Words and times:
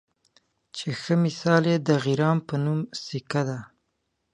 چې 0.75 0.87
ښۀ 1.01 1.15
مثال 1.23 1.63
یې 1.71 1.77
د 1.87 1.89
غران 2.03 2.37
پۀ 2.47 2.55
نوم 2.63 2.81
سیکه 3.03 3.41
ده 3.47 3.59